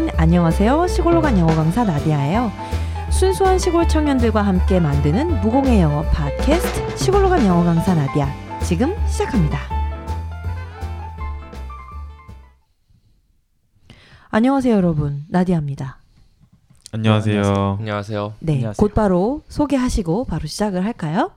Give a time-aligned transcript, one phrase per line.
[0.00, 0.86] 여러분 안녕하세요.
[0.86, 2.50] 시골로 간 영어 강사 나디아예요.
[3.10, 8.26] 순수한 시골 청년들과 함께 만드는 무공의 영어 팟캐스트 시골로 간 영어 강사 나디아
[8.62, 9.58] 지금 시작합니다.
[14.30, 15.98] 안녕하세요 여러분 나디아입니다.
[16.92, 17.76] 안녕하세요.
[17.80, 18.34] 안녕하세요.
[18.40, 18.78] 네, 안녕하세요.
[18.78, 21.30] 곧바로 소개하시고 바로 시작을 할까요?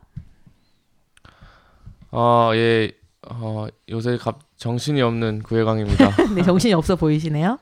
[2.12, 2.94] 어, 예,
[3.30, 6.16] 어, 요새 갑 정신이 없는 구혜강입니다.
[6.34, 7.60] 네, 정신이 없어 보이시네요.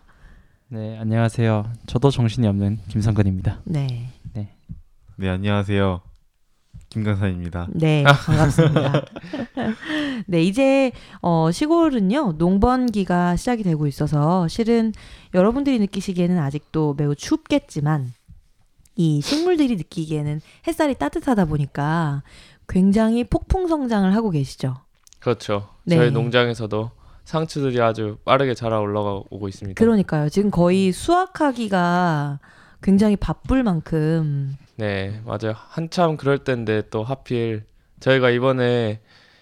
[0.73, 1.69] 네, 안녕하세요.
[1.85, 3.59] 저도 정신이 없는 김성근입니다.
[3.65, 4.07] 네,
[5.17, 5.99] 네, 안녕하세요.
[6.87, 7.67] 김강산입니다.
[7.73, 9.05] 네, 반갑습니다.
[10.27, 14.93] 네, 이제 어, 시골은요 농번기가 시작이 되고 있어서 실은
[15.33, 18.13] 여러분들이 느끼시기에는 아직도 매우 춥겠지만
[18.95, 22.23] 이 식물들이 느끼기에는 햇살이 따뜻하다 보니까
[22.69, 24.77] 굉장히 폭풍 성장을 하고 계시죠.
[25.19, 25.67] 그렇죠.
[25.83, 25.97] 네.
[25.97, 26.91] 저희 농장에서도
[27.31, 29.79] 상추들이 아주 빠르게 자라 올라오고 있습니다.
[29.81, 30.27] 그러니까요.
[30.27, 32.39] 지금 거의 수확하기가
[32.83, 35.55] 굉장히 바쁠 만큼 네, 맞아요.
[35.55, 37.63] 한참 그럴 때인데 또 하필
[38.01, 38.99] 저희가 이번에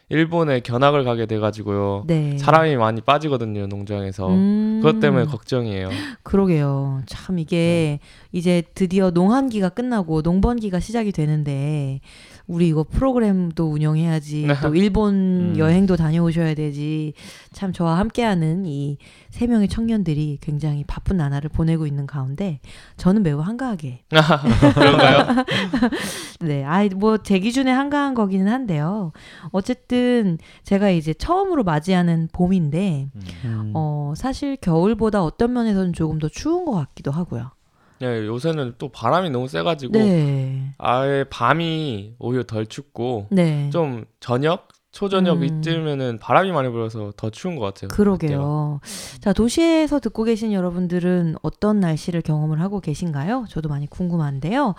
[0.09, 2.03] 일본에 견학을 가게 돼가지고요.
[2.05, 4.27] 네 사람이 많이 빠지거든요, 농장에서.
[4.30, 5.89] 음, 그것 때문에 걱정이에요.
[6.21, 7.02] 그러게요.
[7.08, 7.99] 참 이게
[8.31, 12.02] 이제 드디어 농한기가 끝나고 농번기가 시작이 되는데
[12.50, 15.14] 우리 이거 프로그램도 운영해야지 또 일본
[15.53, 15.58] 음.
[15.58, 17.14] 여행도 다녀오셔야 되지
[17.53, 18.97] 참 저와 함께하는 이
[19.30, 22.59] 세 명의 청년들이 굉장히 바쁜 나날을 보내고 있는 가운데
[22.97, 24.03] 저는 매우 한가하게
[24.73, 25.45] 그런가요?
[26.42, 29.11] 네, 아이 뭐제 기준에 한가한 거기는 한데요.
[29.52, 33.09] 어쨌든 제가 이제 처음으로 맞이하는 봄인데
[33.45, 37.52] 음, 어 사실 겨울보다 어떤 면에서는 조금 더 추운 것 같기도 하고요.
[38.00, 43.69] 네, 요새는 또 바람이 너무 세가지고 네, 아예 밤이 오히려 덜 춥고 네.
[43.72, 45.44] 좀 저녁 초저녁 음.
[45.44, 47.89] 이쯤에는 바람이 많이 불어서 더 추운 것 같아요.
[47.89, 48.80] 그러게요.
[49.20, 53.45] 자, 도시에서 듣고 계신 여러분들은 어떤 날씨를 경험을 하고 계신가요?
[53.49, 54.73] 저도 많이 궁금한데요.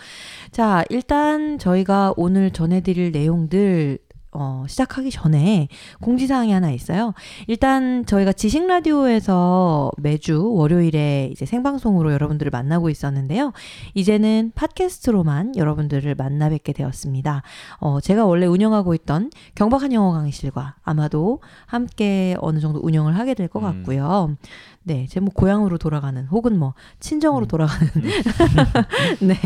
[0.50, 3.98] 자, 일단 저희가 오늘 전해드릴 내용들
[4.32, 5.68] 어, 시작하기 전에
[6.00, 7.14] 공지사항이 하나 있어요.
[7.46, 13.52] 일단 저희가 지식 라디오에서 매주 월요일에 이제 생방송으로 여러분들을 만나고 있었는데요.
[13.94, 17.42] 이제는 팟캐스트로만 여러분들을 만나 뵙게 되었습니다.
[17.78, 23.62] 어, 제가 원래 운영하고 있던 경박한 영어 강의실과 아마도 함께 어느 정도 운영을 하게 될것
[23.62, 23.66] 음.
[23.69, 24.36] 같고요.
[24.82, 27.86] 네, 제 뭐 고향으로 돌아가는 혹은 뭐 친정으로 돌아가는
[29.20, 29.36] 네,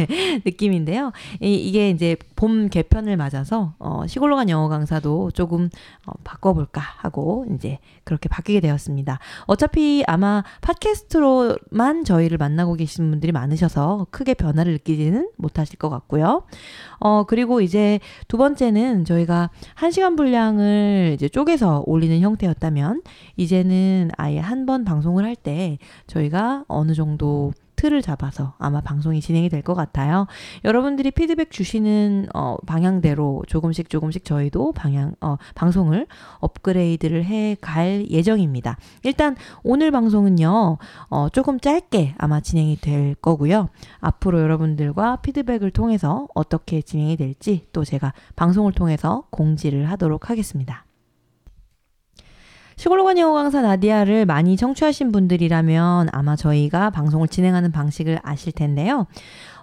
[0.45, 1.11] 느낌인데요.
[1.41, 5.71] 이, 이게 이제 봄 개편을 맞아서 어, 시골로 간 영어 강사도 조금
[6.07, 9.19] 어, 바꿔볼까 하고 이제 그렇게 바뀌게 되었습니다.
[9.47, 16.43] 어차피 아마 팟캐스트로만 저희를 만나고 계신 분들이 많으셔서 크게 변화를 느끼지는 못하실 것 같고요.
[16.99, 23.03] 어, 그리고 이제 두 번째는 저희가 한 시간 분량을 이제 쪼개서 올리는 형태였다면
[23.37, 27.53] 이제는 아예 한 번 방송을 할 때 저희가 어느 정도
[27.85, 30.27] 틀을 잡아서 아마 방송이 진행이 될 것 같아요.
[30.65, 36.07] 여러분들이 피드백 주시는 어, 방향대로 조금씩 조금씩 저희도 방향 어, 방송을
[36.41, 38.77] 업그레이드를 해 갈 예정입니다.
[39.03, 40.79] 일단 오늘 방송은요
[41.09, 43.69] 어, 조금 짧게 아마 진행이 될 거고요.
[44.01, 50.84] 앞으로 여러분들과 피드백을 통해서 어떻게 진행이 될지 또 제가 방송을 통해서 공지를 하도록 하겠습니다.
[52.77, 59.07] 시골로 간 영어 강사 나디아를 많이 청취하신 분들이라면 아마 저희가 방송을 진행하는 방식을 아실 텐데요.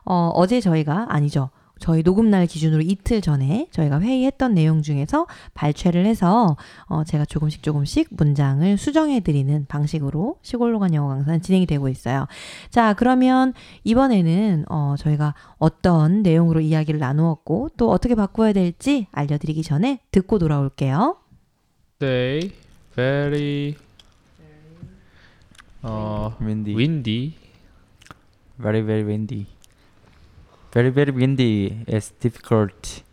[0.05, 1.49] 어, 어제 저희가 아니죠.
[1.81, 6.55] 저희 녹음날 기준으로 이틀 전에 저희가 회의했던 내용 중에서 발췌를 해서
[6.85, 12.27] 어, 제가 조금씩 조금씩 문장을 수정해드리는 방식으로 시골로 간 영어 강사는 진행이 되고 있어요.
[12.69, 20.01] 자, 그러면 이번에는 어, 저희가 어떤 내용으로 이야기를 나누었고 또 어떻게 바꿔야 될지 알려드리기 전에
[20.11, 21.17] 듣고 돌아올게요.
[21.97, 22.51] Day
[22.97, 23.75] very
[25.83, 26.73] 어 uh, windy.
[26.75, 27.33] windy.
[28.59, 29.45] very very windy.
[30.73, 33.03] very very windy is difficult.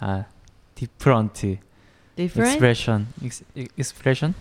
[0.00, 0.24] 아,
[0.74, 1.58] different
[2.16, 2.52] Different?
[2.52, 3.42] expression ex,
[3.76, 4.34] expression.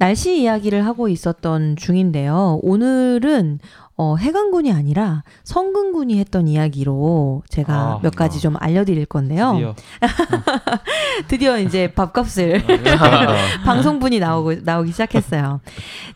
[0.00, 2.58] 날씨 이야기를 하고 있었던 중인데요.
[2.62, 3.58] 오늘은
[3.98, 8.40] 어, 해강군이 아니라 성근군이 했던 이야기로 제가 아, 몇 가지 아.
[8.40, 9.52] 좀 알려드릴 건데요.
[9.52, 9.74] 드디어.
[11.28, 12.64] 드디어 이제 밥값을
[13.66, 15.60] 방송분이 나오고 나오기 시작했어요.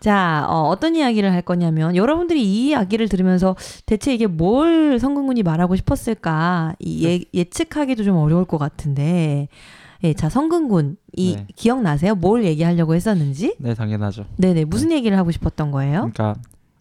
[0.01, 3.55] 자, 어, 어떤 이야기를 할 거냐면 여러분들이 이 이야기를 들으면서
[3.85, 9.49] 대체 이게 뭘 성근군이 말하고 싶었을까 이 예, 예측하기도 좀 어려울 것 같은데.
[10.05, 11.47] 예, 자 성근군 이 네.
[11.57, 12.15] 기억나세요?
[12.15, 13.57] 뭘 얘기하려고 했었는지?
[13.59, 14.27] 네, 당연하죠.
[14.37, 16.11] 네네 무슨 얘기를 하고 싶었던 거예요?
[16.13, 16.35] 그러니까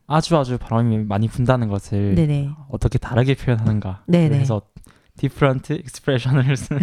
[0.08, 4.40] 아주 아주 바람이 많이 분다는 것을 네네 어떻게 다르게 표현하는가 네네.
[4.40, 4.62] 해서
[5.18, 6.82] different expression을 쓰는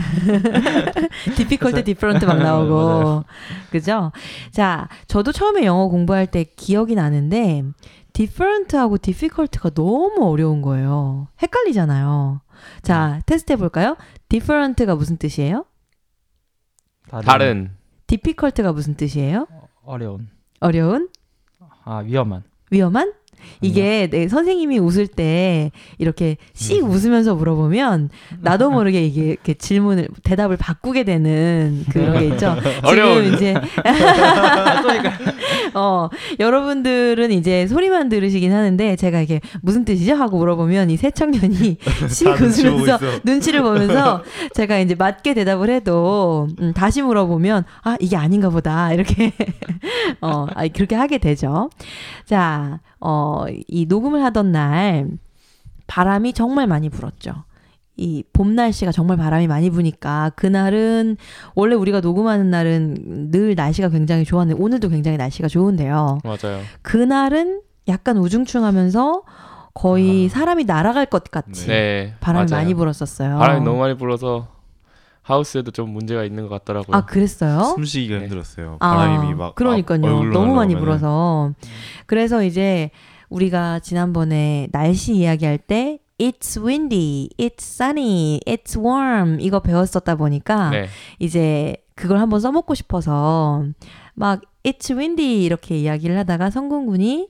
[1.36, 3.24] difficult different 막 나오고 맞아요.
[3.70, 4.12] 그죠?
[4.50, 7.64] 자, 저도 처음에 영어 공부할 때 기억이 나는데
[8.14, 11.28] different하고 difficult가 너무 어려운 거예요.
[11.42, 12.40] 헷갈리잖아요.
[12.82, 13.96] 자, 테스트 해볼까요?
[14.28, 15.64] 디퍼런트가 무슨 뜻이에요?
[17.10, 17.70] 다른
[18.06, 19.46] 디피컬트가 무슨 뜻이에요?
[19.84, 20.28] 어려운
[20.60, 21.08] 어려운?
[21.84, 23.12] 아 위험한 위험한?
[23.60, 28.10] 이게 내 선생님이 웃을 때 이렇게 씩 웃으면서 물어보면
[28.40, 32.56] 나도 모르게 이게 이렇게 질문을 대답을 바꾸게 되는 그런 게 있죠.
[32.88, 33.54] 지금 이제
[35.74, 36.08] 어
[36.38, 40.14] 여러분들은 이제 소리만 들으시긴 하는데 제가 이게 무슨 뜻이죠?
[40.14, 41.78] 하고 물어보면 이 새 청년이
[42.10, 42.98] 씩 웃으면서.
[43.24, 44.22] 눈치를 보면서
[44.54, 48.92] 제가 이제 맞게 대답을 해도 음, 다시 물어보면 아 이게 아닌가 보다.
[48.92, 49.32] 이렇게.
[50.20, 51.70] 어 아, 그렇게 하게 되죠.
[52.26, 55.08] 자, 어, 이 녹음을 하던 날
[55.86, 57.44] 바람이 정말 많이 불었죠.
[57.96, 61.16] 이 봄 날씨가 정말 바람이 많이 부니까 그날은
[61.54, 66.18] 원래 우리가 녹음하는 날은 늘 날씨가 굉장히 좋았는데 오늘도 굉장히 날씨가 좋은데요.
[66.24, 66.60] 맞아요.
[66.82, 69.22] 그날은 약간 우중충하면서
[69.74, 72.14] 거의 사람이 날아갈 것 같이 네.
[72.20, 72.62] 바람이 맞아요.
[72.62, 73.38] 많이 불었었어요.
[73.38, 74.48] 바람이 너무 많이 불어서
[75.30, 76.96] 하우스에도 좀 문제가 있는 것 같더라고요.
[76.96, 77.62] 아 그랬어요?
[77.74, 78.22] 숨쉬기가 네.
[78.24, 78.76] 힘들었어요.
[78.80, 80.24] 아, 바람이 막 그러니까요.
[80.32, 80.74] 너무 많이.
[80.74, 81.52] 불어서
[82.06, 82.90] 그래서 이제
[83.28, 90.86] 우리가 지난번에 날씨 이야기할 때 It's windy, it's sunny, it's warm 이거 배웠었다 보니까 네.
[91.18, 93.64] 이제 그걸 한번 써먹고 싶어서
[94.14, 97.28] 막 It's windy 이렇게 이야기를 하다가 성군군이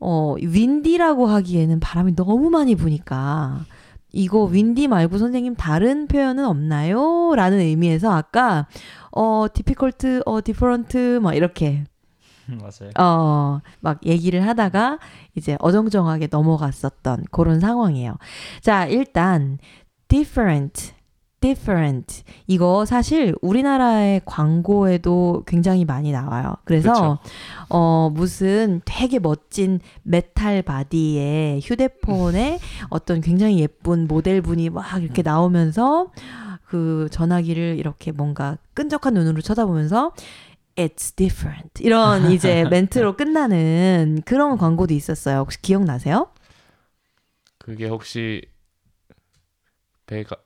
[0.00, 3.64] 어 windy라고 하기에는 바람이 너무 많이 부니까
[4.12, 7.34] 이거 windy 말고 선생님 다른 표현은 없나요?
[7.34, 8.66] 라는 의미에서 아까
[9.10, 11.84] 어 difficult 어 different 막 이렇게
[12.48, 12.90] 맞아요.
[12.98, 14.98] 어, 막 얘기를 하다가
[15.34, 18.16] 이제 어정쩡하게 넘어갔었던 그런 상황이에요.
[18.62, 19.58] 자, 일단
[20.08, 20.94] different
[21.40, 26.56] different 이거 사실 우리나라의 광고에도 굉장히 많이 나와요.
[26.64, 27.18] 그래서
[27.68, 32.58] 어 무슨 되게 멋진 메탈 바디의 휴대폰에
[32.90, 36.10] 어떤 굉장히 예쁜 모델분이 막 이렇게 나오면서
[36.64, 40.12] 그 전화기를 이렇게 뭔가 끈적한 눈으로 쳐다보면서
[40.76, 45.38] It's different 이런 이제 멘트로 끝나는 그런 광고도 있었어요.
[45.40, 46.30] 혹시 기억나세요?
[47.58, 48.42] 그게 혹시
[50.06, 50.36] 베가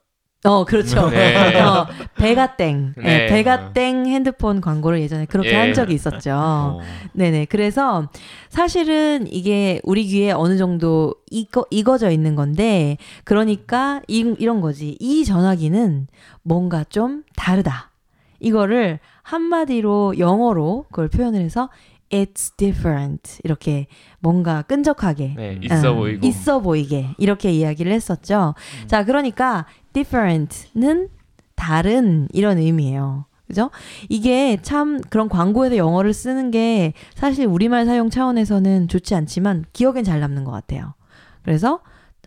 [0.44, 1.08] 어, 그렇죠.
[1.08, 1.60] 네.
[1.60, 1.86] 어,
[2.16, 2.94] 베가땡.
[2.96, 3.02] 네.
[3.02, 3.26] 네.
[3.28, 5.56] 베가땡 핸드폰 광고를 예전에 그렇게 예.
[5.56, 6.32] 한 적이 있었죠.
[6.34, 6.80] 어.
[7.12, 7.44] 네네.
[7.44, 8.08] 그래서
[8.48, 14.96] 사실은 이게 우리 귀에 어느 정도 익어, 익어져 있는 건데, 그러니까 이, 이런 거지.
[14.98, 16.08] 이 전화기는
[16.42, 17.92] 뭔가 좀 다르다.
[18.40, 21.70] 이거를 한마디로 영어로 그걸 표현을 해서
[22.10, 23.40] It's different.
[23.42, 23.86] 이렇게
[24.18, 25.34] 뭔가 끈적하게.
[25.34, 28.54] 네, 있어 어, 보이고 있어 보이게 이렇게 이야기를 했었죠.
[28.86, 31.08] 자, 그러니까 different는
[31.54, 33.26] 다른 이런 의미예요.
[33.46, 33.70] 그죠?
[34.08, 40.20] 이게 참 그런 광고에서 영어를 쓰는 게 사실 우리말 사용 차원에서는 좋지 않지만 기억엔 잘
[40.20, 40.94] 남는 것 같아요.
[41.42, 41.80] 그래서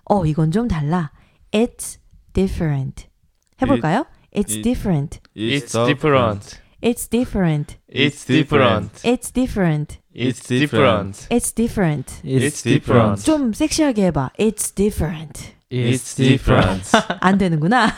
[0.03, 1.11] 어 이건 좀 달라.
[1.51, 1.97] It's
[2.33, 3.07] different.
[3.61, 4.05] 해볼까요?
[4.35, 5.19] It's it- different.
[5.35, 6.59] It's different.
[6.83, 7.77] It's different.
[7.89, 8.97] It's different.
[9.03, 9.97] It's different.
[10.13, 11.19] It's different.
[11.31, 12.21] It's different.
[12.23, 13.25] It's different.
[13.25, 14.31] 좀 섹시하게 해봐.
[14.37, 15.55] It's different.
[15.75, 16.91] It's different.
[17.21, 17.91] 안 되는구나.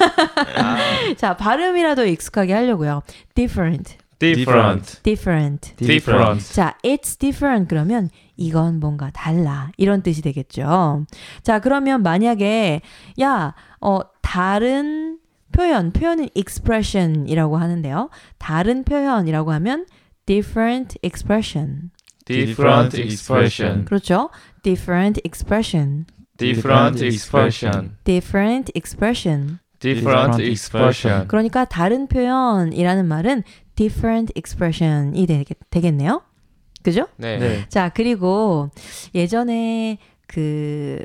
[1.18, 3.04] 자, 발음이라도 익숙하게 하려고요.
[3.36, 5.04] different, Different.
[5.04, 5.76] different.
[5.76, 6.54] Different.
[6.54, 9.72] 자, it's different 그러면 이건 뭔가 달라.
[9.78, 11.06] 이런 뜻이 되겠죠.
[11.44, 12.82] 자, 그러면 만약에
[13.22, 15.20] 야, 어 다른
[15.52, 18.10] 표현, 표현은 expression이라고 하는데요.
[18.38, 19.86] 다른 표현이라고 하면
[20.26, 21.92] different expression.
[22.26, 23.86] Different expression.
[23.86, 24.30] 그렇죠?
[24.64, 26.06] different expression.
[26.38, 27.98] Different expression.
[28.04, 29.60] different expression.
[29.80, 31.28] Different expression.
[31.28, 33.44] 그러니까 다른 표현이라는 말은
[33.76, 36.22] different expression이 되겠, 되겠네요.
[36.84, 37.08] 그죠?
[37.18, 37.38] 네.
[37.38, 37.66] 네.
[37.70, 38.70] 자, 그리고
[39.14, 41.04] 예전에 그,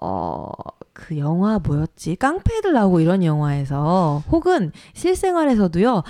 [0.00, 0.50] 어,
[0.92, 2.16] 그 영화 뭐였지?
[2.16, 6.02] 깡패들 나오고 이런 영화에서 혹은 실생활에서도요,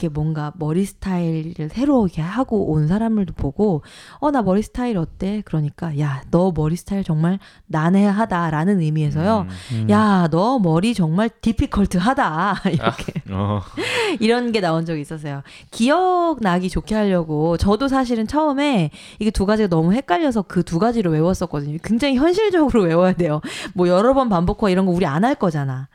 [0.00, 3.82] 이렇게 뭔가 머리 스타일을 새로우게 하고 온 사람들도 보고,
[4.18, 5.42] 어, 나 머리 스타일 어때?
[5.44, 9.46] 그러니까, 야, 너 머리 스타일 정말 난해하다라는 의미에서요.
[9.72, 9.90] 음.
[9.90, 12.62] 야, 너 머리 정말 디피컬트하다.
[12.72, 13.12] 이렇게.
[13.30, 13.60] 어.
[14.20, 15.42] 이런 게 나온 적이 있었어요.
[15.70, 21.10] 기억 나기 좋게 하려고 저도 사실은 처음에 이게 두 가지가 너무 헷갈려서 그 두 가지를
[21.10, 21.78] 외웠었거든요.
[21.82, 23.40] 굉장히 현실적으로 외워야 돼요.
[23.74, 25.88] 뭐 여러 번 반복화 이런 거 우리 안 할 거잖아.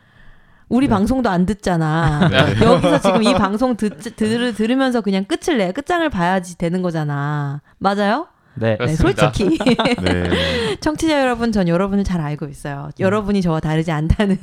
[0.69, 2.29] 우리 방송도 안 듣잖아.
[2.61, 7.61] 여기서 지금 이 방송 듣, 들, 들으면서 그냥 끝을 내, 끝장을 봐야지 되는 거잖아.
[7.77, 8.27] 맞아요?
[8.55, 8.77] 네.
[8.77, 8.95] 네.
[8.95, 9.57] 솔직히
[10.01, 10.77] 네.
[10.81, 12.89] 청취자 여러분, 전 여러분을 잘 알고 있어요.
[12.99, 14.37] 여러분이 저와 다르지 않다는.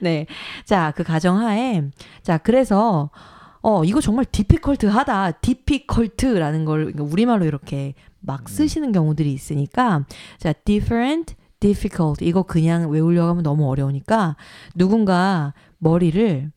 [0.00, 0.26] 네.
[0.64, 1.82] 자, 그 가정하에.
[2.22, 3.10] 자, 그래서,
[3.60, 5.32] 어, 이거 정말 difficult 하다.
[5.32, 10.04] difficult라는 걸 우리말로 이렇게 막 쓰시는 경우들이 있으니까.
[10.38, 12.24] 자, different, difficult.
[12.24, 14.36] 이거 그냥 외우려고 하면 너무 어려우니까
[14.74, 16.50] 누군가 머리를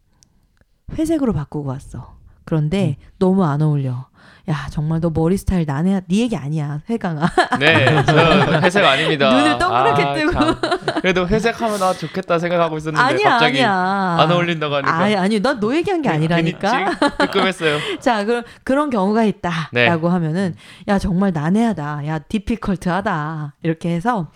[0.94, 2.16] 회색으로 바꾸고 왔어.
[2.46, 4.08] 그런데 너무 안 어울려.
[4.50, 7.28] 야, 정말 너 머리 스타일 나네, 네 얘기 아니야, 회강아.
[7.60, 9.30] 네, 저 회색 아닙니다.
[9.34, 10.32] 눈을 동그랗게 아, 뜨고.
[10.34, 10.56] 참.
[11.02, 14.18] 그래도 회색하면 아 좋겠다 생각하고 있었는데 아니야, 갑자기 아니야.
[14.20, 16.92] 안 어울린다고 하니까 아니, 아니, 난 너 얘기한 게 아니라니까.
[17.20, 17.80] 뜨끔했어요.
[18.02, 19.70] 자, 그, 그런 경우가 있다.
[19.72, 19.86] 네.
[19.86, 20.56] 라고 하면은,
[20.90, 22.06] 야, 정말 난해하다.
[22.08, 23.56] 야, difficult하다.
[23.64, 24.28] 이렇게 해서.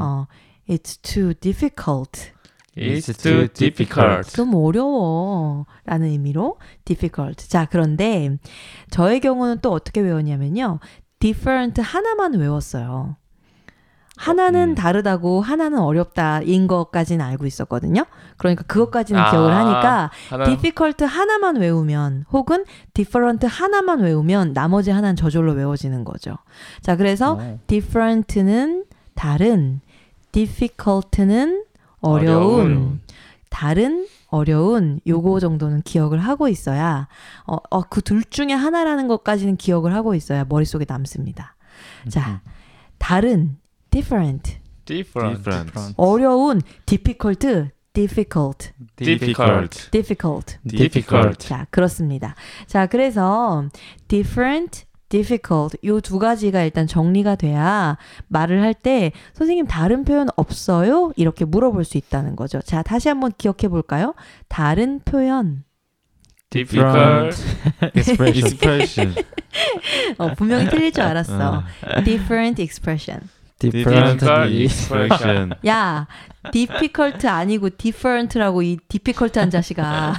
[0.00, 0.26] 어,
[0.68, 2.32] it's too difficult.
[2.76, 4.34] It's too difficult.
[4.34, 5.66] 좀 어려워.
[5.84, 7.48] 라는 의미로 difficult.
[7.48, 8.38] 자, 그런데
[8.90, 10.78] 저의 경우는 또 어떻게 외웠냐면요.
[11.18, 13.16] different 하나만 외웠어요.
[14.16, 14.74] 하나는 음.
[14.74, 18.04] 다르다고 하나는 어렵다인 것까지는 알고 있었거든요.
[18.36, 22.64] 그러니까 그것까지는 아, 기억을 하니까 하나 difficult 하나만 외우면 혹은
[22.94, 26.36] different 하나만 외우면 나머지 하나는 저절로 외워지는 거죠.
[26.82, 27.58] 자, 그래서 어.
[27.66, 29.80] different는 다른,
[30.32, 31.64] difficult는
[32.02, 33.00] 어려운, 어려운.
[33.48, 37.08] 다른, 어려운 요거 정도는 기억을 하고 있어야
[37.46, 41.56] 어, 어, 그 둘 중에 하나라는 것까지는 기억을 하고 있어야 머릿속에 남습니다.
[42.08, 42.42] 자,
[42.98, 43.56] 다른,
[43.90, 45.42] different, different.
[45.42, 45.94] different.
[45.96, 49.90] 어려운, difficult, difficult, difficult.
[49.90, 50.58] difficult.
[50.66, 51.46] difficult.
[51.46, 52.34] 자, 그렇습니다.
[52.66, 53.68] 자, 그래서
[54.08, 61.12] different, difficult 요 두 가지가 일단 정리가 돼야 말을 할 때 선생님 다른 표현 없어요?
[61.16, 62.60] 이렇게 물어볼 수 있다는 거죠.
[62.62, 64.14] 자, 다시 한번 기억해 볼까요?
[64.48, 65.64] 다른 표현.
[66.50, 67.36] difficult.
[67.94, 69.14] expression.
[70.18, 71.62] 어, 분명히 틀릴 줄 알았어.
[71.82, 73.20] 아, different expression.
[73.70, 74.24] Different
[74.64, 75.52] expression.
[75.66, 76.06] 야,
[76.50, 80.14] difficult 아니고 different라고 이 difficult한 자식아.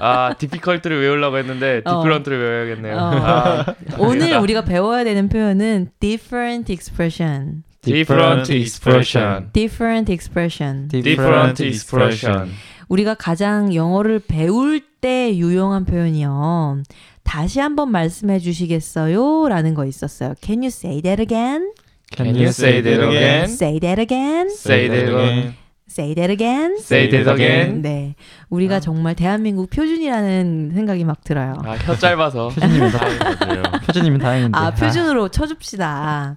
[0.00, 2.02] 아, difficult를 외우려고 했는데 어.
[2.02, 2.96] different를 외워야겠네요.
[2.96, 3.00] 어.
[3.00, 4.38] 아, 오늘.
[4.38, 7.62] 우리가 배워야 되는 표현은 different expression.
[7.82, 9.50] different expression.
[9.52, 10.88] different expression.
[10.88, 12.50] different expression.
[12.88, 16.82] 우리가 가장 영어를 배울 때 유용한 표현이요.
[17.22, 19.48] 다시 한번 말씀해 주시겠어요?
[19.48, 20.34] 라는 거 있었어요.
[20.42, 21.72] Can you say that again?
[22.14, 23.48] Can you say that again?
[23.48, 24.50] Say that again?
[24.50, 25.56] Say that again.
[25.86, 26.78] Say that again?
[26.80, 27.82] Say that again.
[27.82, 28.14] 네.
[28.50, 28.80] 우리가 아.
[28.80, 31.54] 정말 대한민국 표준이라는 생각이 막 들어요.
[31.64, 32.48] 아, 혀 짧아서.
[32.54, 33.04] 표준이면 다
[33.46, 33.62] 맞아요.
[33.86, 34.58] 표준이면 다행인데.
[34.58, 36.36] 아, 표준으로 쳐줍시다.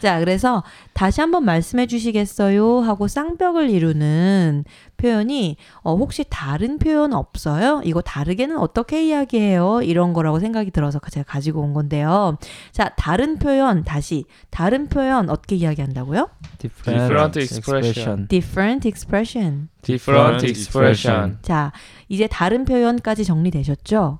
[0.00, 0.62] 자, 그래서
[0.92, 2.80] 다시 한번 말씀해 주시겠어요?
[2.80, 4.64] 하고 쌍벽을 이루는
[4.96, 7.80] 표현이 어, 혹시 다른 표현 없어요?
[7.84, 9.82] 이거 다르게는 어떻게 이야기해요?
[9.82, 12.36] 이런 거라고 생각이 들어서 제가 가지고 온 건데요.
[12.72, 16.28] 자, 다른 표현 다시 다른 표현 어떻게 이야기한다고요?
[16.58, 18.26] different expression.
[18.28, 19.68] different expression.
[19.82, 21.38] Different expression.
[21.42, 21.72] 자,
[22.08, 24.18] 이제 다른 표현까지 정리되셨죠?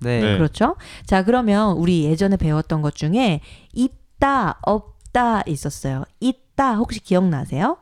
[0.00, 0.20] 네.
[0.20, 0.36] 네.
[0.36, 0.76] 그렇죠?
[1.04, 3.40] 자, 그러면 우리 예전에 배웠던 것 중에
[3.72, 6.04] 있다, 없다 있었어요.
[6.20, 7.78] 있다 혹시 기억나세요?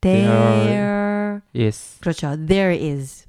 [0.00, 1.40] There.
[1.54, 1.98] Yes.
[2.00, 2.36] 그렇죠.
[2.46, 3.26] There is.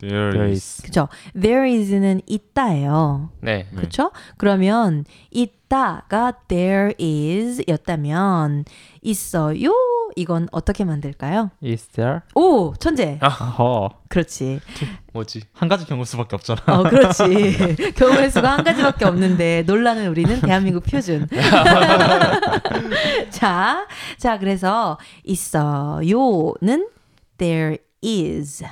[0.00, 0.82] There There is.
[0.82, 1.08] 그렇죠.
[1.38, 3.30] There is는 있다예요.
[3.40, 3.66] 네.
[3.70, 3.76] 네.
[3.76, 4.10] 그렇죠?
[4.36, 8.64] 그러면 있다가 there is 였다면
[9.02, 9.72] 있어요.
[10.16, 11.50] 이건 어떻게 만들까요?
[11.62, 12.20] Is there?
[12.34, 13.18] 오, 천재.
[13.22, 13.90] 어허.
[14.08, 14.60] 그렇지.
[15.12, 15.42] 뭐지?
[15.52, 16.62] 한 가지 경우 수밖에 없잖아.
[16.66, 17.92] 어, 그렇지.
[17.94, 21.28] 경우의 수가 한 가지밖에 없는데 놀라는 우리는 대한민국 표준.
[23.30, 23.86] 자,
[24.18, 26.88] 자 그래서 있어요는
[27.38, 28.64] there is.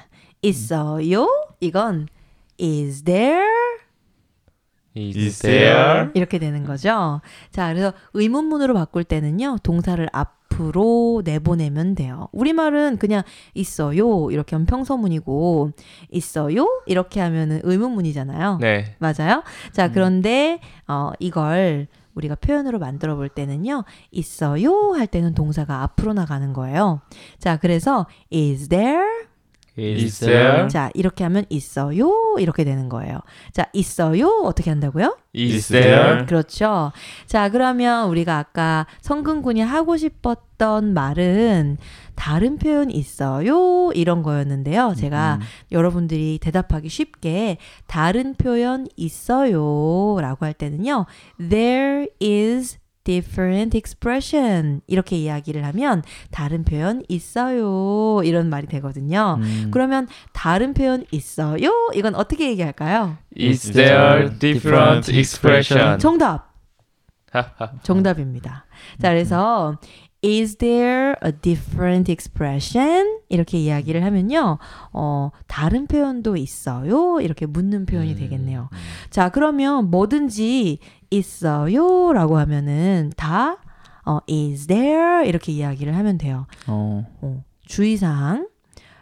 [0.42, 1.28] 있어요?
[1.61, 2.09] 이건
[2.61, 3.47] is there?
[4.97, 6.11] Is there?
[6.14, 7.21] 이렇게 되는 거죠.
[7.50, 12.28] 자, 그래서 의문문으로 바꿀 때는요, 동사를 앞으로 내보내면 돼요.
[12.33, 13.23] 우리말은 그냥
[13.54, 14.30] 있어요.
[14.30, 15.71] 이렇게 하면 평서문이고,
[16.11, 16.83] 있어요?
[16.87, 18.59] 이렇게 하면은 의문문이잖아요.
[18.61, 18.97] 네.
[18.99, 19.45] 맞아요?
[19.73, 24.95] 자, 그런데, 어, 이걸 우리가 표현으로 만들어 볼 때는요, 있어요?
[24.95, 27.00] 할 때는 동사가 앞으로 나가는 거예요.
[27.38, 29.27] 자, 그래서, is there?
[29.78, 30.68] Is there?
[30.68, 32.12] 자, 이렇게 하면 있어요?
[32.38, 33.20] 이렇게 되는 거예요.
[33.52, 34.42] 자, 있어요?
[34.44, 35.16] 어떻게 한다고요?
[35.37, 36.26] Is there?
[36.26, 36.92] 그렇죠.
[37.26, 41.78] 자, 그러면 우리가 아까 성근군이 하고 싶었던 말은
[42.16, 43.92] 다른 표현 있어요?
[43.94, 44.94] 이런 거였는데요.
[44.97, 45.47] 제가 음.
[45.70, 50.16] 여러분들이 대답하기 쉽게 다른 표현 있어요?
[50.20, 51.06] 라고 할 때는요.
[51.38, 54.82] There is different expression.
[54.86, 58.20] 이렇게 이야기를 하면 다른 표현 있어요.
[58.22, 59.38] 이런 말이 되거든요.
[59.40, 59.70] 음.
[59.72, 61.70] 그러면 다른 표현 있어요?
[61.94, 63.16] 이건 어떻게 얘기할까요?
[63.38, 65.98] Is there different expression?
[65.98, 66.52] 정답.
[67.82, 68.66] 정답입니다.
[69.00, 69.78] 자, 그래서
[70.25, 73.20] Is there a different expression?
[73.28, 74.58] 이렇게 이야기를 하면요,
[74.92, 77.20] 어, 다른 표현도 있어요?
[77.20, 78.16] 이렇게 묻는 표현이 음.
[78.18, 78.68] 되겠네요.
[79.10, 80.78] 자, 그러면 뭐든지
[81.10, 82.12] 있어요?
[82.12, 83.58] 라고 하면은 다,
[84.04, 85.28] 어, is there?
[85.28, 86.46] 이렇게 이야기를 하면 돼요.
[86.66, 87.06] 어.
[87.20, 88.48] 어, 주의사항.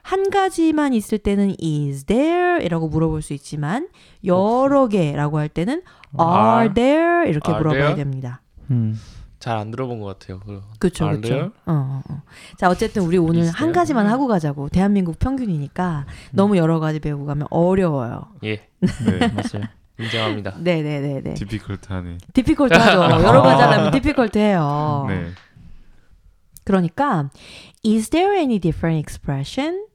[0.03, 2.63] 한 가지만 있을 때는 is there?
[2.63, 3.89] 이라고 물어볼 수 있지만,
[4.23, 5.83] 여러 개라고 할 때는
[6.21, 7.29] are Are there?
[7.31, 7.97] 이렇게 are 물어봐야 there?
[7.97, 8.43] 됩니다.
[8.71, 9.01] 음.
[9.47, 10.41] 잘 안 들어본 것 같아요.
[10.81, 11.09] 그쵸.
[11.21, 11.51] there?
[11.67, 12.23] 어, 어, 어.
[12.59, 13.73] 자, 어쨌든 우리 오늘 Is 한 there?
[13.75, 14.69] 가지만 하고 가자고.
[14.69, 18.33] 대한민국 평균이니까 너무 여러 가지 배우고 가면 어려워요.
[18.43, 19.19] 예, 네.
[19.31, 19.69] 맞아요.
[20.01, 20.57] 인정합니다.
[20.59, 21.35] 네네네네.
[21.35, 22.19] 디피컬트하네.
[22.35, 22.99] 디피컬트 하죠.
[23.25, 25.07] 여러 가지 하려면 디피컬트 해요.
[25.09, 25.31] 네.
[26.65, 27.31] 그러니까,
[27.87, 29.87] is there any different expression?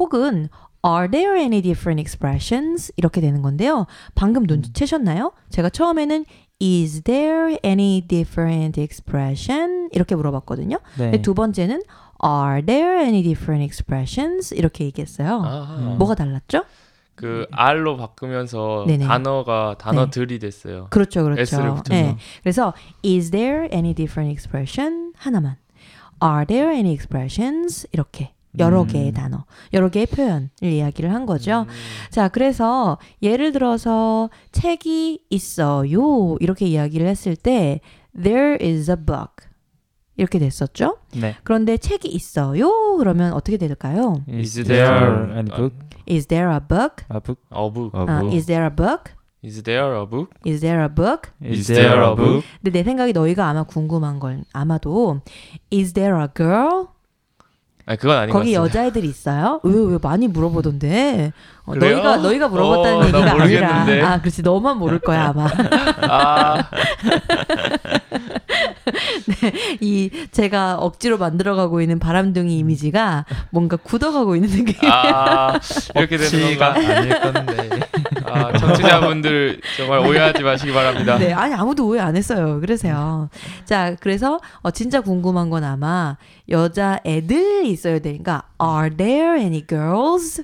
[0.00, 0.48] 혹은,
[0.84, 2.92] are there any different expressions?
[2.96, 3.86] 이렇게 되는 건데요.
[4.16, 5.32] 방금 눈치채셨나요?
[5.50, 6.24] 제가 처음에는
[6.62, 9.88] is there any different expression?
[9.92, 10.78] 이렇게 물어봤거든요.
[10.96, 11.20] 네.
[11.20, 11.82] 두 번째는
[12.24, 14.54] are there any different expressions?
[14.54, 15.42] 이렇게 얘기했어요.
[15.44, 15.98] 아, 음.
[15.98, 16.62] 뭐가 달랐죠?
[17.16, 19.06] 그 R로 바꾸면서 네네.
[19.06, 20.86] 단어가 단어들이 됐어요.
[20.90, 21.42] 그렇죠, 그렇죠.
[21.42, 21.90] S를 붙여서.
[21.90, 22.16] 네.
[22.42, 22.72] 그래서
[23.04, 25.56] is there any different expression 하나만.
[26.22, 28.86] Are there any expressions 이렇게 여러 음.
[28.86, 31.62] 개의 단어, 여러 개의 표현을 이야기를 한 거죠.
[31.62, 31.66] 음.
[32.10, 37.80] 자, 그래서 예를 들어서 책이 있어요 이렇게 이야기를 했을 때
[38.14, 39.48] there is a book
[40.16, 40.98] 이렇게 됐었죠.
[41.16, 41.34] 네.
[41.42, 44.22] 그런데 책이 있어요 그러면 어떻게 될까요?
[44.28, 45.74] Is there there any book?
[46.06, 47.04] Is there a book?
[47.10, 47.40] A book?
[47.50, 47.90] A book.
[47.94, 48.32] 아, 아, 뭐.
[48.32, 49.12] is there a book?
[49.44, 50.30] Is there a book?
[50.46, 51.32] Is there a book?
[51.42, 52.44] Is there a book?
[52.62, 55.20] 근데 내 생각이 너희가 아마 궁금한 건 아마도
[55.72, 56.88] Is there a girl?
[57.84, 58.80] 아니 그건 아닌 거기 것 같습니다.
[58.80, 59.60] 여자애들 있어요?
[59.64, 61.32] 왜왜 많이 물어보던데?
[61.64, 61.74] 어?
[61.74, 64.08] 너희가 너희가 물어봤다는 어, 나 얘기가 아니라.
[64.12, 65.48] 아 그렇지 너만 모를 거야 아마
[66.02, 66.62] 아,
[69.80, 74.90] 이 제가 억지로 만들어가고 있는 바람둥이 이미지가 뭔가 굳어가고 있는 느낌.
[74.90, 75.58] 아
[75.96, 76.74] 이렇게 되는 건가?
[76.74, 77.80] 아닐 건데.
[78.24, 81.18] 아, 청취자분들 정말 오해하지 마시기 바랍니다.
[81.18, 82.60] 네, 아니 아무도 오해 안 했어요.
[82.60, 83.28] 그래서요.
[83.64, 86.16] 자, 그래서 어, 진짜 궁금한 건 아마
[86.48, 90.42] 여자 애들이 있어야 되니까 Are there any girls?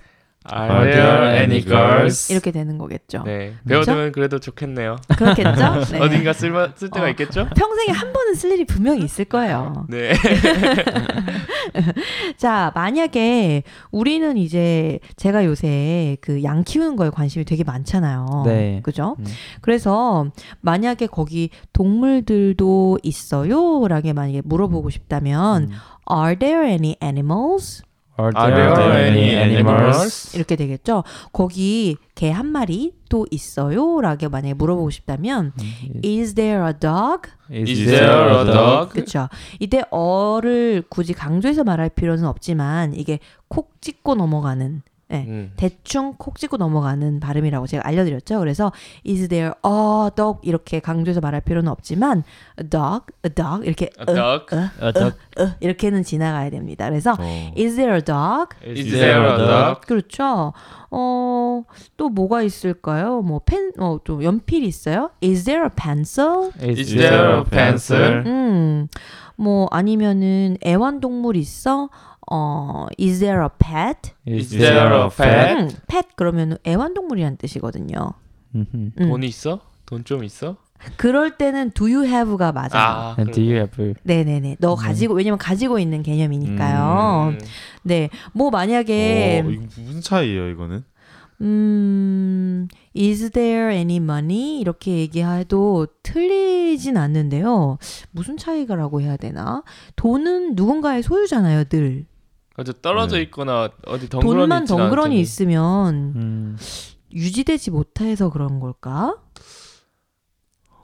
[0.53, 2.33] Are there any girls?
[2.33, 3.23] 이렇게 되는 거겠죠.
[3.25, 4.97] 네, 배워두면 그래도 좋겠네요.
[5.17, 5.85] 그렇겠죠?
[5.93, 6.01] 네.
[6.01, 7.09] 어딘가 쓸, 쓸 때가 어.
[7.11, 7.49] 있겠죠?
[7.55, 9.87] 평생에 한 번은 쓸 일이 분명히 있을 거예요.
[9.89, 10.13] 네.
[12.37, 18.43] 자, 만약에 우리는 이제 제가 요새 그 양 키우는 거에 관심이 되게 많잖아요.
[18.47, 18.81] 네.
[18.83, 19.17] 그죠?
[19.19, 19.25] 음.
[19.61, 20.27] 그래서
[20.61, 23.87] 만약에 거기 동물들도 있어요?
[23.89, 25.71] 라게 만약에 물어보고 싶다면 음.
[26.11, 27.83] Are there any animals?
[28.19, 30.35] Are Are there any animals?
[30.37, 31.05] 이렇게 되겠죠.
[31.33, 34.01] 거기 개 한 마리 또 있어요?
[34.01, 36.01] 라게 만약에 물어보고 싶다면 음.
[36.05, 37.31] Is there a dog?
[37.51, 38.91] Is there a dog?
[38.93, 39.29] 그렇죠.
[39.61, 45.25] 이때 어를 굳이 강조해서 말할 필요는 없지만 이게 콕 찍고 넘어가는 네.
[45.27, 45.53] 음.
[45.57, 48.39] 대충 콕 찍고 넘어가는 발음이라고 제가 알려드렸죠.
[48.41, 48.73] 그래서
[49.07, 52.25] is there a dog 이렇게 강조해서 말할 필요는 없지만
[52.61, 54.55] a dog, a dog 이렇게 A dog?
[54.55, 55.17] 어, A dog.
[55.39, 56.89] 어, 이렇게는 지나가야 됩니다.
[56.89, 57.53] 그래서 어.
[57.57, 58.55] is there a dog?
[58.63, 59.81] Is there a dog?
[59.87, 60.53] 그렇죠.
[60.91, 61.65] 어,
[61.97, 63.23] 또 뭐가 있을까요?
[63.23, 65.11] 뭐 펜, 어, 또 연필 있어요?
[65.23, 66.51] Is there a pencil?
[66.63, 68.25] Is there a pencil?
[68.27, 68.89] 음,
[69.37, 71.89] 뭐 아니면은 애완동물 있어?
[72.31, 74.13] 어, is there a pet?
[74.27, 75.55] Is there a pet?
[75.57, 78.13] 음, pet 그러면 애완동물이란 뜻이거든요.
[78.55, 78.93] 음.
[78.99, 79.61] 돈 있어?
[79.87, 80.57] 돈 좀 있어?
[80.97, 82.71] 그럴 때는 do you have가 맞아요.
[82.75, 84.57] 아, And do you have 네네네.
[84.61, 87.31] 너 가지고 왜냐면 가지고 있는 개념이니까요.
[87.33, 87.39] 음.
[87.83, 90.85] 네, 뭐 만약에 어, 이거 무슨 차이예요, 이거는?
[91.41, 94.59] 음, is there any money?
[94.61, 97.79] 이렇게 얘기해도 틀리진 않는데요.
[98.11, 99.63] 무슨 차이가라고 해야 되나?
[99.97, 102.07] 돈은 누군가의 소유잖아요, 늘.
[102.59, 103.23] 아주 떨어져 네.
[103.23, 105.21] 있거나 어디 덩그러니 돈만 덩그러니 텐데.
[105.21, 106.57] 있으면 음.
[107.13, 109.17] 유지되지 못해서 그런 걸까?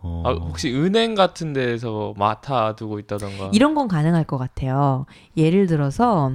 [0.00, 0.22] 어.
[0.24, 3.50] 아, 혹시 은행 같은 데에서 맡아 두고 있다던가.
[3.52, 5.06] 이런 건 가능할 것 같아요.
[5.36, 6.32] 예를 들어서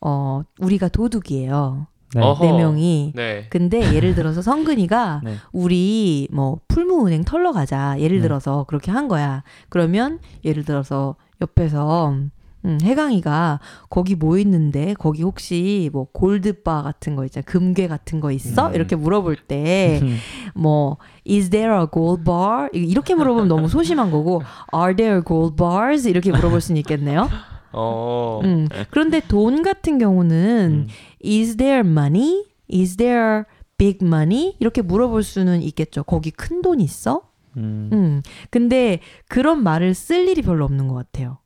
[0.00, 1.86] 어, 우리가 도둑이에요.
[2.14, 2.20] 네.
[2.20, 2.44] 어허.
[2.44, 3.12] 네 명이.
[3.14, 3.46] 네.
[3.50, 5.36] 근데 예를 들어서 성근이가 네.
[5.52, 7.98] 우리 뭐 풀무은행 털러 가자.
[7.98, 8.22] 예를 네.
[8.22, 9.42] 들어서 그렇게 한 거야.
[9.70, 12.16] 그러면 예를 들어서 옆에서
[12.64, 18.30] 음, 해강이가 거기 뭐 있는데 거기 혹시 뭐 골드바 같은 거 있잖아 금괴 같은 거
[18.32, 18.68] 있어?
[18.68, 18.74] 음.
[18.74, 20.00] 이렇게 물어볼 때
[20.54, 20.96] 뭐
[21.28, 24.42] is there a gold bar 이렇게 물어보면 너무 소심한 거고
[24.74, 27.28] are there gold bars 이렇게 물어볼 수는 있겠네요.
[27.72, 28.40] 어.
[28.44, 30.88] 음, 그런데 돈 같은 경우는 음.
[31.24, 32.44] is there money?
[32.72, 33.44] is there
[33.76, 34.54] big money?
[34.60, 36.04] 이렇게 물어볼 수는 있겠죠.
[36.04, 37.22] 거기 큰 돈 있어?
[37.56, 37.90] 음.
[37.92, 38.22] 음.
[38.50, 41.38] 근데 그런 말을 쓸 일이 별로 없는 것 같아요.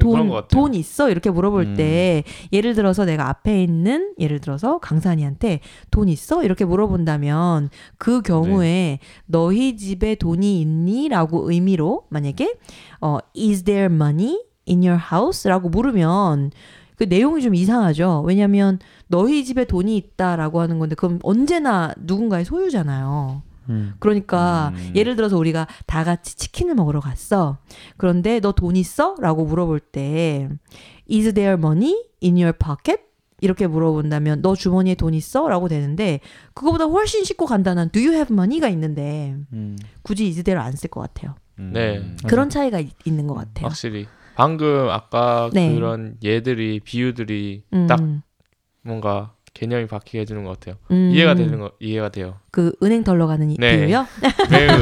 [0.00, 0.30] 돈.
[0.48, 1.10] 돈 있어?
[1.10, 1.74] 이렇게 물어볼 음.
[1.76, 6.42] 때, 예를 들어서 내가 앞에 있는, 예를 들어서 강산이한테 돈 있어?
[6.42, 8.98] 이렇게 물어본다면, 그 경우에 네.
[9.26, 11.08] 너희 집에 돈이 있니?
[11.08, 12.56] 라고 의미로, 만약에,
[13.00, 15.48] 어, is there money in your house?
[15.48, 16.50] 라고 물으면,
[16.96, 18.22] 그 내용이 좀 이상하죠.
[18.26, 23.42] 왜냐면, 너희 집에 돈이 있다라고 하는 건데, 그럼 언제나 누군가의 소유잖아요.
[23.68, 23.94] 음.
[23.98, 24.92] 그러니까 음.
[24.94, 27.58] 예를 들어서 우리가 다 같이 치킨을 먹으러 갔어.
[27.96, 29.16] 그런데 너 돈 있어?
[29.20, 30.48] 라고 물어볼 때
[31.10, 33.02] Is there money in your pocket?
[33.40, 35.48] 이렇게 물어본다면 너 주머니에 돈 있어?
[35.48, 36.20] 라고 되는데
[36.54, 39.76] 그거보다 훨씬 쉽고 간단한 Do you have money가 있는데 음.
[40.02, 41.34] 굳이 is there 안 쓸 것 같아요.
[41.58, 41.70] 음.
[41.74, 42.14] 네.
[42.26, 43.66] 그런 차이가 있- 있는 것 같아요.
[43.66, 45.74] 확실히 방금 아까 네.
[45.74, 48.00] 그런 예들이 비유들이 음, 딱
[48.82, 50.76] 뭔가 개념이 바뀌게 해주는 것 같아요.
[50.90, 52.34] 음, 이해가 되는 거 이해가 돼요.
[52.50, 53.76] 그 은행 털러 가는 이 네.
[53.76, 54.06] 비유요?
[54.50, 54.78] 매우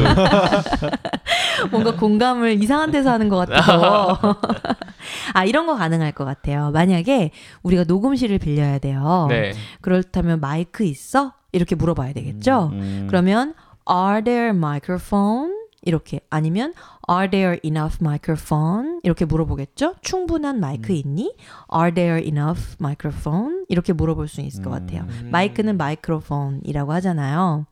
[1.71, 4.19] 뭔가 공감을 이상한 데서 하는 것 같아서.
[5.35, 6.71] 아, 이런 거 가능할 것 같아요.
[6.73, 7.31] 만약에
[7.63, 9.27] 우리가 녹음실을 빌려야 돼요.
[9.29, 9.53] 네.
[9.83, 11.35] 그렇다면 마이크 있어?
[11.53, 12.71] 이렇게 물어봐야 되겠죠?
[12.73, 13.07] 음.
[13.09, 13.55] 그러면
[13.89, 15.62] are there microphone?
[15.83, 16.73] 이렇게 아니면
[17.11, 19.01] are there enough microphone?
[19.03, 19.97] 이렇게 물어보겠죠?
[20.01, 21.35] 충분한 마이크 있니?
[21.75, 23.65] are there enough microphone?
[23.69, 25.03] 이렇게 물어볼 수 있을 것 같아요.
[25.03, 25.29] 음.
[25.31, 27.67] 마이크는 마이크로폰이라고 하잖아요.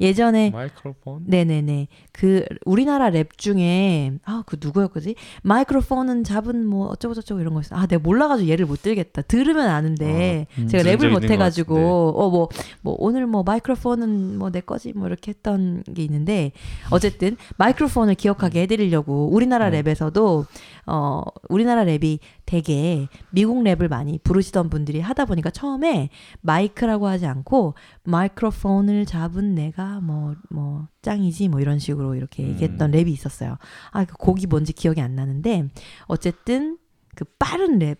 [0.00, 1.88] 예전에 마이크로폰 네네네.
[2.12, 5.14] 그 우리나라 랩 중에 아 그 누구였지?
[5.42, 7.74] 마이크로폰을 잡은 뭐 어쩌고 저쩌고 이런 거 있어.
[7.76, 9.22] 아 내가 몰라가지고 예를 못 들겠다.
[9.22, 10.68] 들으면 아는데 아, 음.
[10.68, 11.76] 제가 랩을 못 해가지고
[12.16, 16.52] 어뭐뭐 오늘 뭐 마이크로폰은 뭐 내 거지 뭐 이렇게 했던 게 있는데
[16.90, 19.82] 어쨌든 마이크로폰을 기억하게 해드리려고 우리나라 네.
[19.82, 20.46] 랩에서도
[20.86, 26.08] 어 우리나라 랩이 되게 미국 랩을 많이 부르시던 분들이 하다 보니까 처음에
[26.40, 32.48] 마이크라고 하지 않고 마이크로폰을 잡은 내가 뭐 뭐 짱이지 뭐 이런 식으로 이렇게 음.
[32.50, 33.58] 얘기했던 랩이 있었어요.
[33.92, 35.68] 아 그 곡이 뭔지 기억이 안 나는데
[36.06, 36.78] 어쨌든
[37.14, 37.98] 그 빠른 랩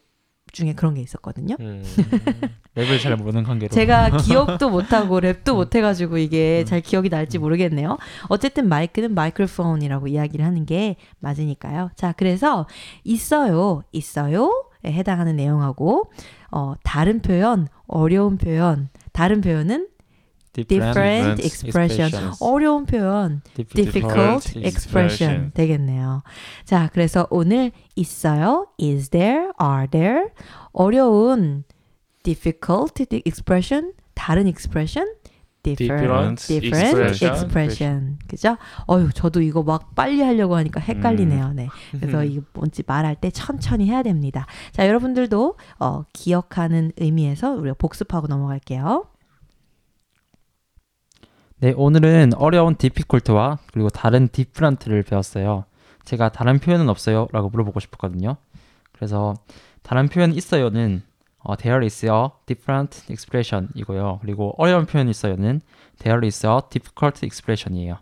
[0.58, 1.56] 중에 그런 게 있었거든요.
[1.60, 1.82] 음.
[2.74, 3.70] 랩을 잘 모르는 관계로.
[3.70, 6.64] 제가 기억도 못하고 랩도 못해가지고 이게 음.
[6.66, 7.96] 잘 기억이 날지 모르겠네요.
[8.28, 11.90] 어쨌든 마이크는 마이크로폰이라고 이야기를 하는 게 맞으니까요.
[11.96, 12.66] 자, 그래서
[13.04, 14.64] 있어요, 있어요.
[14.84, 16.10] 에 해당하는 내용하고
[16.52, 19.88] 어, 다른 표현, 어려운 표현, 다른 표현은
[20.64, 22.32] different different expression.
[22.40, 23.42] 어려운 표현,
[23.74, 25.52] difficult expression expression.
[25.54, 26.22] 되겠네요.
[26.64, 30.28] 자, 그래서 오늘 있어요, is there, are there,
[30.72, 31.64] 어려운
[32.22, 35.06] difficult expression, 다른 expression,
[35.62, 37.32] different, Different expression.
[37.34, 38.18] expression.
[38.26, 38.56] 그죠?
[38.88, 41.52] 어유, 저도 이거 막 빨리 하려고 하니까 헷갈리네요.
[41.52, 41.68] 네.
[41.90, 42.26] 그래서 음.
[42.30, 44.46] 이거 뭔지 말할 때 천천히 해야 됩니다.
[44.72, 49.06] 자, 여러분들도 어, 기억하는 의미에서 우리가 복습하고 넘어갈게요.
[51.60, 55.64] 네, 오늘은 어려운 difficult와 그리고 다른 different를 배웠어요.
[56.04, 57.26] 제가 다른 표현은 없어요?
[57.32, 58.36] 라고 물어보고 싶었거든요.
[58.92, 59.34] 그래서
[59.82, 61.02] 다른 표현 있어요는
[61.38, 64.20] 어, there is a different expression 이고요.
[64.22, 65.60] 그리고 어려운 표현 있어요는
[65.98, 67.98] there is a difficult expression이에요.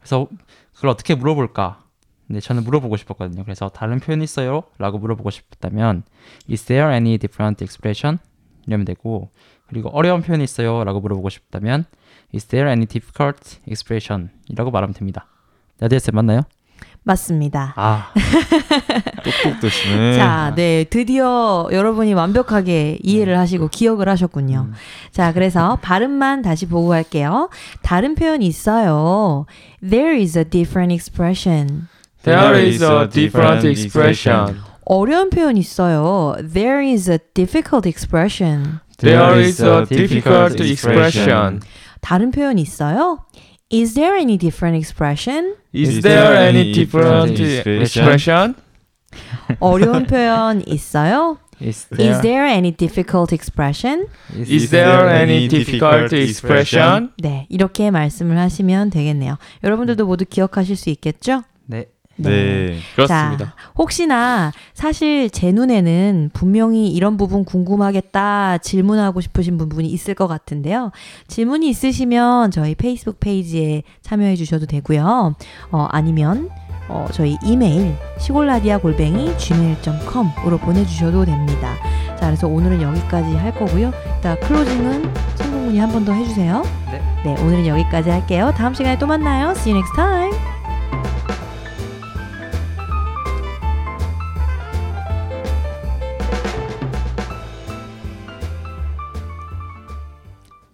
[0.00, 0.26] 그래서
[0.74, 1.84] 그걸 어떻게 물어볼까?
[2.26, 3.44] 네, 저는 물어보고 싶었거든요.
[3.44, 4.64] 그래서 다른 표현 있어요?
[4.76, 6.02] 라고 물어보고 싶었다면
[6.50, 8.18] is there any different expression?
[8.66, 9.30] 이러면 되고
[9.68, 10.82] 그리고 어려운 표현 있어요?
[10.84, 11.84] 라고 물어보고 싶다면
[12.34, 14.30] Is there any difficult expression?
[14.48, 15.26] 이라고 말하면 됩니다.
[15.78, 16.42] 나디아쌤 맞나요?
[17.04, 17.72] 맞습니다.
[17.76, 18.12] 아,
[19.24, 20.18] 똑똑 드시네.
[20.18, 20.84] 자, 네.
[20.84, 24.66] 드디어 여러분이 완벽하게 이해를 하시고 기억을 하셨군요.
[24.68, 24.74] 음.
[25.10, 27.48] 자, 그래서 발음만 다시 보고 갈게요.
[27.82, 29.46] 다른 표현이 있어요.
[29.80, 31.88] There is a different expression.
[32.24, 34.60] There is a different expression.
[34.84, 36.34] 어려운 표현 있어요.
[36.52, 38.80] There is a difficult expression.
[38.98, 41.60] There is a difficult expression.
[42.00, 43.24] 다른 표현 있어요.
[43.70, 45.54] Is there any different expression?
[45.72, 48.54] Is there any different expression?
[49.60, 51.38] 어려운 표현 있어요.
[51.60, 54.06] Is Is there, there any difficult expression?
[54.32, 57.10] Is there any difficult expression?
[57.18, 59.38] 네, 이렇게 말씀을 하시면 되겠네요.
[59.64, 61.42] 여러분들도 모두 기억하실 수 있겠죠?
[61.66, 61.86] 네.
[62.18, 62.78] 네.
[62.94, 63.44] 그렇습니다.
[63.44, 70.90] 자, 혹시나 사실 제 눈에는 분명히 이런 부분 궁금하겠다 질문하고 싶으신 부분이 있을 것 같은데요.
[71.28, 75.34] 질문이 있으시면 저희 페이스북 페이지에 참여해 주셔도 되고요.
[75.70, 76.48] 어, 아니면
[76.88, 81.74] 어, 저희 이메일 시골라디아 골뱅이 gmail.com으로 보내주셔도 됩니다.
[82.18, 83.92] 자, 그래서 오늘은 여기까지 할 거고요.
[84.18, 86.62] 이따 클로징은 성공문이 한 번 더 해주세요.
[86.90, 87.02] 네.
[87.24, 88.52] 네, 오늘은 여기까지 할게요.
[88.56, 89.50] 다음 시간에 또 만나요.
[89.50, 90.47] See you next time.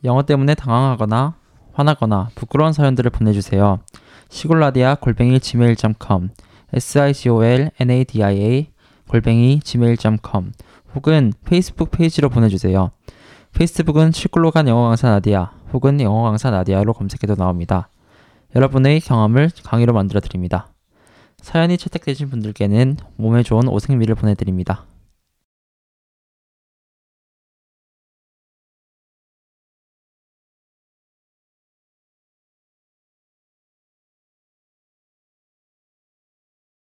[0.04, 1.34] 영어 때문에 당황하거나
[1.72, 3.80] 화나거나 부끄러운 사연들을 보내주세요.
[4.28, 6.30] 시골라디아 골뱅이 gmail.com
[6.74, 8.66] sigolnadia
[9.08, 10.52] 골뱅이 gmail.com
[10.94, 12.90] 혹은 페이스북 페이지로 보내주세요.
[13.52, 17.88] 페이스북은 시골로 간 영어 강사 나디아 혹은 영어 강사 나디아로 검색해도 나옵니다.
[18.54, 20.68] 여러분의 경험을 강의로 만들어 드립니다.
[21.40, 24.86] 사연이 채택되신 분들께는 몸에 좋은 오색미를 보내드립니다.